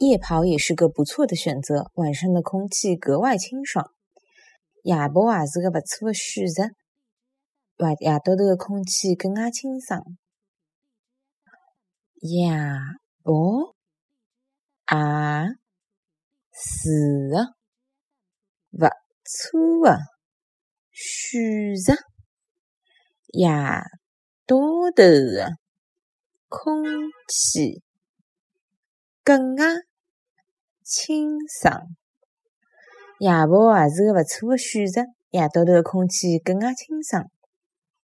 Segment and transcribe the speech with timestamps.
[0.00, 3.92] 夜跑也是个不错的选择，晚上的空气格外清爽。
[4.82, 6.70] 夜跑也是个不错的选择，
[7.76, 10.02] 晚夜到头的空气更加清爽。
[12.14, 12.48] 夜
[14.86, 15.58] 跑也
[16.50, 17.52] 是个
[18.70, 18.86] 不
[19.22, 19.98] 错的
[20.92, 21.92] 选择，
[23.34, 23.50] 夜
[24.46, 25.58] 到头的
[26.48, 26.86] 空
[27.28, 27.82] 气
[29.22, 29.66] 更加
[30.90, 31.82] 清爽。
[33.20, 37.30] 夜跑也是个勿错的选择，夜到头的空气更加清爽。